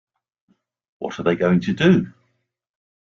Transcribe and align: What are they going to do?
What 0.97 1.19
are 1.19 1.23
they 1.23 1.35
going 1.35 1.59
to 1.59 1.73
do? 1.73 2.07